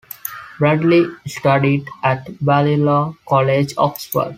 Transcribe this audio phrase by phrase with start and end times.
[0.57, 4.29] Bradley studied at Balliol College, Oxford.